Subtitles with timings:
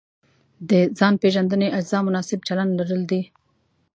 [0.69, 3.21] د ځان پېژندنې اجزا مناسب چلند لرل دي.